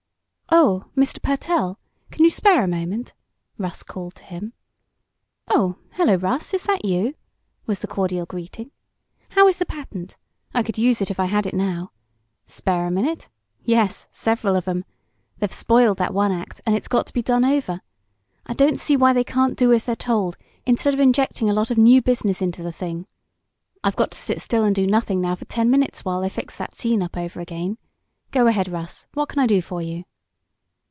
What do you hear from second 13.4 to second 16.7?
Yes, several of 'em. They've spoiled that one act